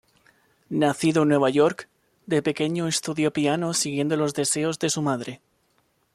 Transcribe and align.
Nacido 0.71 1.21
en 1.21 1.29
Nueva 1.29 1.51
York, 1.51 1.87
de 2.25 2.41
pequeño 2.41 2.87
estudió 2.87 3.31
piano 3.31 3.75
siguiendo 3.75 4.17
los 4.17 4.33
deseos 4.33 4.79
de 4.79 4.89
su 4.89 5.03
madre. 5.03 5.41